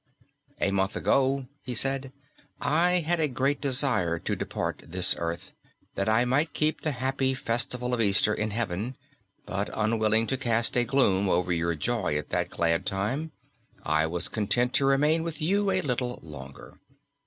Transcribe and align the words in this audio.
"A 0.59 0.71
month 0.71 0.95
ago," 0.95 1.45
he 1.61 1.75
said, 1.75 2.11
"I 2.59 3.01
had 3.01 3.19
a 3.19 3.27
great 3.27 3.61
desire 3.61 4.17
to 4.17 4.35
depart 4.35 4.81
from 4.81 4.89
this 4.89 5.13
earth, 5.19 5.51
that 5.93 6.09
I 6.09 6.25
might 6.25 6.53
keep 6.55 6.81
the 6.81 6.93
happy 6.93 7.35
festival 7.35 7.93
of 7.93 8.01
Easter 8.01 8.33
in 8.33 8.49
heaven; 8.49 8.95
but, 9.45 9.69
unwilling 9.71 10.25
to 10.25 10.37
cast 10.37 10.75
a 10.75 10.85
gloom 10.85 11.29
over 11.29 11.53
your 11.53 11.75
joy 11.75 12.17
at 12.17 12.29
that 12.31 12.49
glad 12.49 12.83
time, 12.83 13.31
I 13.83 14.07
was 14.07 14.27
content 14.27 14.73
to 14.73 14.85
remain 14.87 15.21
with 15.21 15.39
you 15.39 15.69
a 15.69 15.81
little 15.81 16.17
longer. 16.23 16.79